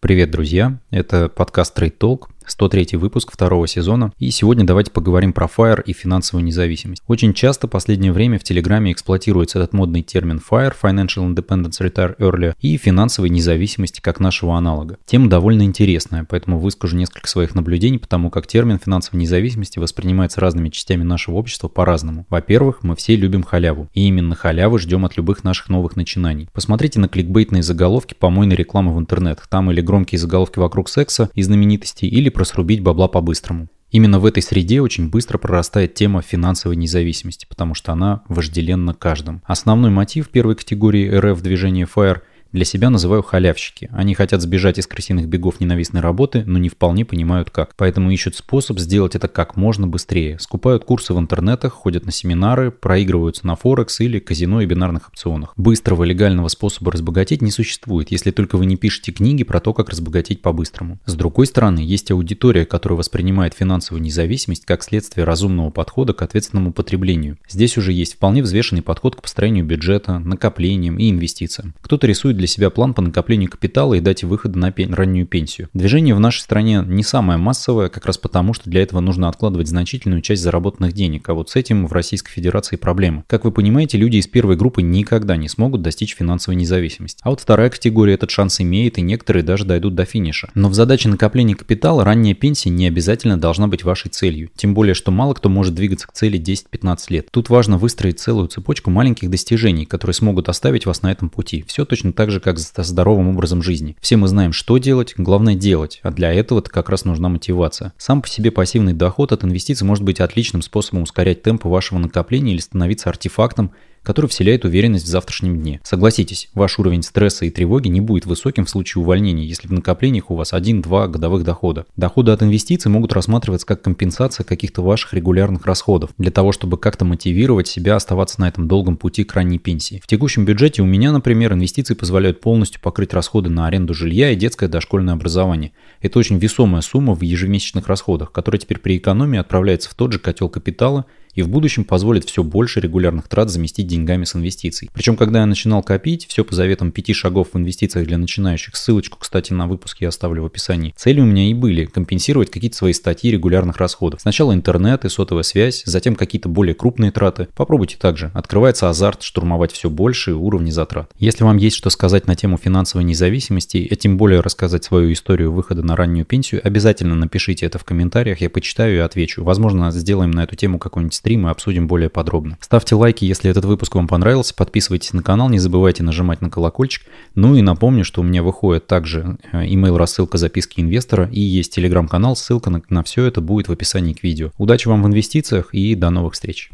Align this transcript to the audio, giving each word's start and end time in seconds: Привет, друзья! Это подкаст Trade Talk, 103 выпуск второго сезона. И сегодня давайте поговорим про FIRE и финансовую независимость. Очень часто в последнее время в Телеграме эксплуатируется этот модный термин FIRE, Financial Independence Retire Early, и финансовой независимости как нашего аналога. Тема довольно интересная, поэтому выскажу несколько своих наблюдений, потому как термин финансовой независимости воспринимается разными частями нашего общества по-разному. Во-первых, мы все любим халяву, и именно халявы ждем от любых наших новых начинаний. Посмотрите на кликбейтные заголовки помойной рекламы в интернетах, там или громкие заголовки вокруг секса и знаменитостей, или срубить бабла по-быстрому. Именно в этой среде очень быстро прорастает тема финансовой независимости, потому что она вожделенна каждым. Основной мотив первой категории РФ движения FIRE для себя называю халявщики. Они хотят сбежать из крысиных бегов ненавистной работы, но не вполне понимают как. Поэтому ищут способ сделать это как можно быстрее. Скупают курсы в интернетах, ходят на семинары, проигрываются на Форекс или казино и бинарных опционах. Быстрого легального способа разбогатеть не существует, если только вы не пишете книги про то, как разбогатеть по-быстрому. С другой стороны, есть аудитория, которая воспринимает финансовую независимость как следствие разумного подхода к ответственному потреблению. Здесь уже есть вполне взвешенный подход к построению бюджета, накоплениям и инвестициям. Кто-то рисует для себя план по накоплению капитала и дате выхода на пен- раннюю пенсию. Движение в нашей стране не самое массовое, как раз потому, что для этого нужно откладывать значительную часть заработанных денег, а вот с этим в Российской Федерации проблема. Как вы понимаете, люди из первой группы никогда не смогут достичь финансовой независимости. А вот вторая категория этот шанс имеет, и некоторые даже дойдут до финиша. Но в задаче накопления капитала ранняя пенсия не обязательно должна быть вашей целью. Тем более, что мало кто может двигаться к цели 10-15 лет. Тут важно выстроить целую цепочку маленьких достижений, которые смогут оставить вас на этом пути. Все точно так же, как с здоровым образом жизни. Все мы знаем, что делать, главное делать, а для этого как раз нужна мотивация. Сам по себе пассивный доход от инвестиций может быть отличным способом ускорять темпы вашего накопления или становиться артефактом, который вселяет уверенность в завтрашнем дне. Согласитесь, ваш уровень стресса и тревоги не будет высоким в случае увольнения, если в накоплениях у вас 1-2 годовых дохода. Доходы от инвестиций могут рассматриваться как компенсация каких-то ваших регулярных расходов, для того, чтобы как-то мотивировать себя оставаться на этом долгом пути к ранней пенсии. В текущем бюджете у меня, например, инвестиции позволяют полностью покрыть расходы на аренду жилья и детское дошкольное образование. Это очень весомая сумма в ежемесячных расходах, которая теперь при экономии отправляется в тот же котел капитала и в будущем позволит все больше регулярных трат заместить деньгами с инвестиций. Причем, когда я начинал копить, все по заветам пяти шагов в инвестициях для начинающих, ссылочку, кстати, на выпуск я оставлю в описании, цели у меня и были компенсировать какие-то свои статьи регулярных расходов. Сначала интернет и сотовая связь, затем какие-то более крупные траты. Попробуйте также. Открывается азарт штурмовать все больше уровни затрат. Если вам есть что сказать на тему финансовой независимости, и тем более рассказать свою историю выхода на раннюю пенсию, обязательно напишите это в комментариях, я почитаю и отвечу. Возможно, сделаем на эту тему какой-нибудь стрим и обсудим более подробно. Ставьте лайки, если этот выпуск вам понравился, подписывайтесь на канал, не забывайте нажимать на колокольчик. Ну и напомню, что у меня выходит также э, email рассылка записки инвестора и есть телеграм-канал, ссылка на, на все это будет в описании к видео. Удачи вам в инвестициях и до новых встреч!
Привет, 0.00 0.30
друзья! 0.30 0.78
Это 0.90 1.28
подкаст 1.28 1.78
Trade 1.78 1.98
Talk, 1.98 2.28
103 2.50 2.96
выпуск 2.96 3.30
второго 3.32 3.66
сезона. 3.66 4.12
И 4.18 4.30
сегодня 4.30 4.64
давайте 4.64 4.90
поговорим 4.90 5.32
про 5.32 5.46
FIRE 5.46 5.82
и 5.84 5.92
финансовую 5.92 6.44
независимость. 6.44 7.02
Очень 7.06 7.34
часто 7.34 7.66
в 7.66 7.70
последнее 7.70 8.12
время 8.12 8.38
в 8.38 8.44
Телеграме 8.44 8.92
эксплуатируется 8.92 9.58
этот 9.58 9.72
модный 9.72 10.02
термин 10.02 10.40
FIRE, 10.50 10.74
Financial 10.80 11.26
Independence 11.26 11.80
Retire 11.80 12.16
Early, 12.18 12.54
и 12.60 12.76
финансовой 12.76 13.30
независимости 13.30 14.00
как 14.00 14.20
нашего 14.20 14.56
аналога. 14.56 14.98
Тема 15.06 15.28
довольно 15.28 15.62
интересная, 15.62 16.26
поэтому 16.28 16.58
выскажу 16.58 16.96
несколько 16.96 17.28
своих 17.28 17.54
наблюдений, 17.54 17.98
потому 17.98 18.30
как 18.30 18.46
термин 18.46 18.78
финансовой 18.78 19.20
независимости 19.20 19.78
воспринимается 19.78 20.40
разными 20.40 20.68
частями 20.68 21.02
нашего 21.02 21.36
общества 21.36 21.68
по-разному. 21.68 22.26
Во-первых, 22.28 22.82
мы 22.82 22.96
все 22.96 23.16
любим 23.16 23.42
халяву, 23.42 23.88
и 23.94 24.06
именно 24.06 24.34
халявы 24.34 24.78
ждем 24.78 25.04
от 25.04 25.16
любых 25.16 25.44
наших 25.44 25.68
новых 25.68 25.96
начинаний. 25.96 26.48
Посмотрите 26.52 26.98
на 26.98 27.08
кликбейтные 27.08 27.62
заголовки 27.62 28.14
помойной 28.14 28.56
рекламы 28.56 28.94
в 28.94 28.98
интернетах, 28.98 29.46
там 29.46 29.70
или 29.70 29.80
громкие 29.80 30.18
заголовки 30.18 30.58
вокруг 30.58 30.88
секса 30.88 31.30
и 31.34 31.42
знаменитостей, 31.42 32.08
или 32.08 32.28
срубить 32.44 32.82
бабла 32.82 33.08
по-быстрому. 33.08 33.68
Именно 33.90 34.20
в 34.20 34.26
этой 34.26 34.42
среде 34.42 34.80
очень 34.80 35.10
быстро 35.10 35.36
прорастает 35.38 35.94
тема 35.94 36.22
финансовой 36.22 36.76
независимости, 36.76 37.46
потому 37.48 37.74
что 37.74 37.92
она 37.92 38.22
вожделенна 38.28 38.94
каждым. 38.94 39.42
Основной 39.44 39.90
мотив 39.90 40.28
первой 40.28 40.54
категории 40.54 41.10
РФ 41.10 41.40
движения 41.42 41.88
FIRE 41.92 42.20
для 42.52 42.64
себя 42.64 42.90
называю 42.90 43.22
халявщики. 43.22 43.88
Они 43.92 44.14
хотят 44.14 44.42
сбежать 44.42 44.78
из 44.78 44.86
крысиных 44.86 45.28
бегов 45.28 45.60
ненавистной 45.60 46.00
работы, 46.00 46.42
но 46.46 46.58
не 46.58 46.68
вполне 46.68 47.04
понимают 47.04 47.50
как. 47.50 47.74
Поэтому 47.76 48.10
ищут 48.10 48.36
способ 48.36 48.78
сделать 48.78 49.14
это 49.14 49.28
как 49.28 49.56
можно 49.56 49.86
быстрее. 49.86 50.38
Скупают 50.38 50.84
курсы 50.84 51.14
в 51.14 51.18
интернетах, 51.18 51.72
ходят 51.72 52.04
на 52.06 52.12
семинары, 52.12 52.70
проигрываются 52.70 53.46
на 53.46 53.56
Форекс 53.56 54.00
или 54.00 54.18
казино 54.18 54.60
и 54.60 54.66
бинарных 54.66 55.08
опционах. 55.08 55.52
Быстрого 55.56 56.04
легального 56.04 56.48
способа 56.48 56.92
разбогатеть 56.92 57.42
не 57.42 57.50
существует, 57.50 58.10
если 58.10 58.30
только 58.30 58.56
вы 58.56 58.66
не 58.66 58.76
пишете 58.76 59.12
книги 59.12 59.44
про 59.44 59.60
то, 59.60 59.72
как 59.72 59.90
разбогатеть 59.90 60.42
по-быстрому. 60.42 60.98
С 61.06 61.14
другой 61.14 61.46
стороны, 61.46 61.80
есть 61.80 62.10
аудитория, 62.10 62.66
которая 62.66 62.98
воспринимает 62.98 63.54
финансовую 63.54 64.02
независимость 64.02 64.64
как 64.64 64.82
следствие 64.82 65.24
разумного 65.24 65.70
подхода 65.70 66.14
к 66.14 66.22
ответственному 66.22 66.72
потреблению. 66.72 67.38
Здесь 67.48 67.76
уже 67.76 67.92
есть 67.92 68.14
вполне 68.14 68.42
взвешенный 68.42 68.82
подход 68.82 69.16
к 69.16 69.22
построению 69.22 69.64
бюджета, 69.64 70.18
накоплениям 70.18 70.98
и 70.98 71.10
инвестициям. 71.10 71.74
Кто-то 71.80 72.06
рисует 72.06 72.39
для 72.40 72.48
себя 72.48 72.70
план 72.70 72.94
по 72.94 73.02
накоплению 73.02 73.50
капитала 73.50 73.94
и 73.94 74.00
дате 74.00 74.26
выхода 74.26 74.58
на 74.58 74.72
пен- 74.72 74.94
раннюю 74.94 75.26
пенсию. 75.26 75.68
Движение 75.74 76.14
в 76.14 76.20
нашей 76.20 76.40
стране 76.40 76.82
не 76.86 77.02
самое 77.02 77.38
массовое, 77.38 77.88
как 77.88 78.06
раз 78.06 78.18
потому, 78.18 78.54
что 78.54 78.68
для 78.68 78.82
этого 78.82 79.00
нужно 79.00 79.28
откладывать 79.28 79.68
значительную 79.68 80.22
часть 80.22 80.42
заработанных 80.42 80.94
денег, 80.94 81.28
а 81.28 81.34
вот 81.34 81.50
с 81.50 81.56
этим 81.56 81.86
в 81.86 81.92
Российской 81.92 82.32
Федерации 82.32 82.76
проблема. 82.76 83.24
Как 83.26 83.44
вы 83.44 83.52
понимаете, 83.52 83.98
люди 83.98 84.16
из 84.16 84.26
первой 84.26 84.56
группы 84.56 84.80
никогда 84.82 85.36
не 85.36 85.48
смогут 85.48 85.82
достичь 85.82 86.16
финансовой 86.16 86.56
независимости. 86.56 87.20
А 87.22 87.30
вот 87.30 87.40
вторая 87.40 87.68
категория 87.68 88.14
этот 88.14 88.30
шанс 88.30 88.60
имеет, 88.60 88.98
и 88.98 89.02
некоторые 89.02 89.42
даже 89.42 89.64
дойдут 89.64 89.94
до 89.94 90.04
финиша. 90.06 90.50
Но 90.54 90.68
в 90.68 90.74
задаче 90.74 91.08
накопления 91.10 91.54
капитала 91.54 92.04
ранняя 92.04 92.34
пенсия 92.34 92.70
не 92.70 92.86
обязательно 92.88 93.38
должна 93.38 93.68
быть 93.68 93.84
вашей 93.84 94.08
целью. 94.08 94.50
Тем 94.56 94.72
более, 94.72 94.94
что 94.94 95.10
мало 95.10 95.34
кто 95.34 95.48
может 95.48 95.74
двигаться 95.74 96.06
к 96.06 96.12
цели 96.12 96.40
10-15 96.40 96.98
лет. 97.10 97.28
Тут 97.30 97.50
важно 97.50 97.76
выстроить 97.76 98.18
целую 98.18 98.48
цепочку 98.48 98.90
маленьких 98.90 99.28
достижений, 99.28 99.84
которые 99.84 100.14
смогут 100.14 100.48
оставить 100.48 100.86
вас 100.86 101.02
на 101.02 101.12
этом 101.12 101.28
пути. 101.28 101.64
Все 101.66 101.84
точно 101.84 102.12
так 102.12 102.29
же, 102.30 102.40
как 102.40 102.58
с 102.58 102.72
здоровым 102.76 103.28
образом 103.28 103.62
жизни. 103.62 103.96
Все 104.00 104.16
мы 104.16 104.28
знаем, 104.28 104.52
что 104.52 104.78
делать, 104.78 105.14
главное 105.16 105.54
делать, 105.54 106.00
а 106.02 106.10
для 106.10 106.32
этого 106.32 106.60
как 106.60 106.88
раз 106.88 107.04
нужна 107.04 107.28
мотивация. 107.28 107.92
Сам 107.98 108.22
по 108.22 108.28
себе 108.28 108.50
пассивный 108.50 108.92
доход 108.92 109.32
от 109.32 109.44
инвестиций 109.44 109.86
может 109.86 110.04
быть 110.04 110.20
отличным 110.20 110.62
способом 110.62 111.02
ускорять 111.02 111.42
темпы 111.42 111.68
вашего 111.68 111.98
накопления 111.98 112.52
или 112.52 112.60
становиться 112.60 113.08
артефактом, 113.08 113.72
который 114.02 114.26
вселяет 114.26 114.64
уверенность 114.64 115.04
в 115.04 115.08
завтрашнем 115.08 115.60
дне. 115.60 115.80
Согласитесь, 115.84 116.48
ваш 116.54 116.78
уровень 116.78 117.02
стресса 117.02 117.44
и 117.44 117.50
тревоги 117.50 117.88
не 117.88 118.00
будет 118.00 118.26
высоким 118.26 118.64
в 118.64 118.70
случае 118.70 119.02
увольнения, 119.02 119.44
если 119.44 119.68
в 119.68 119.72
накоплениях 119.72 120.30
у 120.30 120.34
вас 120.34 120.52
1-2 120.52 121.08
годовых 121.08 121.44
дохода. 121.44 121.86
Доходы 121.96 122.32
от 122.32 122.42
инвестиций 122.42 122.90
могут 122.90 123.12
рассматриваться 123.12 123.66
как 123.66 123.82
компенсация 123.82 124.44
каких-то 124.44 124.82
ваших 124.82 125.14
регулярных 125.14 125.66
расходов, 125.66 126.10
для 126.18 126.30
того, 126.30 126.52
чтобы 126.52 126.78
как-то 126.78 127.04
мотивировать 127.04 127.68
себя 127.68 127.96
оставаться 127.96 128.40
на 128.40 128.48
этом 128.48 128.68
долгом 128.68 128.96
пути 128.96 129.24
к 129.24 129.34
ранней 129.34 129.58
пенсии. 129.58 130.00
В 130.02 130.06
текущем 130.06 130.44
бюджете 130.44 130.82
у 130.82 130.86
меня, 130.86 131.12
например, 131.12 131.52
инвестиции 131.52 131.94
позволяют 131.94 132.40
полностью 132.40 132.80
покрыть 132.80 133.12
расходы 133.12 133.50
на 133.50 133.66
аренду 133.66 133.94
жилья 133.94 134.30
и 134.30 134.36
детское 134.36 134.68
дошкольное 134.68 135.14
образование. 135.14 135.72
Это 136.00 136.18
очень 136.18 136.38
весомая 136.38 136.82
сумма 136.82 137.14
в 137.14 137.22
ежемесячных 137.22 137.86
расходах, 137.88 138.32
которая 138.32 138.60
теперь 138.60 138.78
при 138.78 138.96
экономии 138.96 139.38
отправляется 139.38 139.90
в 139.90 139.94
тот 139.94 140.12
же 140.12 140.18
котел 140.18 140.48
капитала 140.48 141.06
и 141.34 141.42
в 141.42 141.48
будущем 141.48 141.84
позволит 141.84 142.24
все 142.24 142.42
больше 142.42 142.80
регулярных 142.80 143.28
трат 143.28 143.50
заместить 143.50 143.86
деньгами 143.86 144.24
с 144.24 144.34
инвестиций. 144.34 144.90
Причем, 144.92 145.16
когда 145.16 145.40
я 145.40 145.46
начинал 145.46 145.82
копить, 145.82 146.26
все 146.26 146.44
по 146.44 146.54
заветам 146.54 146.92
пяти 146.92 147.12
шагов 147.12 147.48
в 147.52 147.58
инвестициях 147.58 148.06
для 148.06 148.18
начинающих, 148.18 148.76
ссылочку, 148.76 149.18
кстати, 149.18 149.52
на 149.52 149.66
выпуск 149.66 149.98
я 150.00 150.08
оставлю 150.08 150.42
в 150.42 150.46
описании, 150.46 150.94
цели 150.96 151.20
у 151.20 151.24
меня 151.24 151.50
и 151.50 151.54
были 151.54 151.84
компенсировать 151.84 152.50
какие-то 152.50 152.76
свои 152.76 152.92
статьи 152.92 153.30
регулярных 153.30 153.78
расходов. 153.78 154.20
Сначала 154.20 154.54
интернет 154.54 155.04
и 155.04 155.08
сотовая 155.08 155.42
связь, 155.42 155.82
затем 155.84 156.16
какие-то 156.16 156.48
более 156.48 156.74
крупные 156.74 157.10
траты. 157.10 157.48
Попробуйте 157.54 157.96
также. 157.96 158.30
Открывается 158.34 158.88
азарт 158.88 159.22
штурмовать 159.22 159.72
все 159.72 159.90
больше 159.90 160.34
уровни 160.34 160.70
затрат. 160.70 161.10
Если 161.18 161.44
вам 161.44 161.56
есть 161.56 161.76
что 161.76 161.90
сказать 161.90 162.26
на 162.26 162.36
тему 162.36 162.56
финансовой 162.56 163.04
независимости, 163.04 163.78
и 163.78 163.96
тем 163.96 164.16
более 164.16 164.40
рассказать 164.40 164.84
свою 164.84 165.12
историю 165.12 165.52
выхода 165.52 165.82
на 165.82 165.96
раннюю 165.96 166.24
пенсию, 166.24 166.60
обязательно 166.64 167.14
напишите 167.14 167.66
это 167.66 167.78
в 167.78 167.84
комментариях, 167.84 168.40
я 168.40 168.50
почитаю 168.50 168.96
и 168.96 168.98
отвечу. 168.98 169.44
Возможно, 169.44 169.90
сделаем 169.90 170.30
на 170.30 170.44
эту 170.44 170.56
тему 170.56 170.78
какой-нибудь 170.78 171.14
стрим 171.20 171.46
и 171.46 171.50
обсудим 171.50 171.86
более 171.86 172.08
подробно. 172.08 172.56
Ставьте 172.60 172.94
лайки, 172.94 173.26
если 173.26 173.50
этот 173.50 173.66
выпуск 173.66 173.94
вам 173.94 174.08
понравился, 174.08 174.54
подписывайтесь 174.54 175.12
на 175.12 175.22
канал, 175.22 175.50
не 175.50 175.58
забывайте 175.58 176.02
нажимать 176.02 176.40
на 176.40 176.48
колокольчик. 176.48 177.04
Ну 177.34 177.54
и 177.54 177.60
напомню, 177.60 178.04
что 178.04 178.22
у 178.22 178.24
меня 178.24 178.42
выходит 178.42 178.86
также 178.86 179.36
э, 179.52 179.66
email 179.66 179.98
рассылка 179.98 180.38
записки 180.38 180.80
инвестора 180.80 181.28
и 181.30 181.40
есть 181.40 181.74
телеграм-канал, 181.74 182.36
ссылка 182.36 182.70
на, 182.70 182.80
на 182.88 183.02
все 183.02 183.26
это 183.26 183.42
будет 183.42 183.68
в 183.68 183.72
описании 183.72 184.14
к 184.14 184.22
видео. 184.22 184.50
Удачи 184.56 184.88
вам 184.88 185.02
в 185.02 185.06
инвестициях 185.06 185.74
и 185.74 185.94
до 185.94 186.08
новых 186.08 186.32
встреч! 186.32 186.70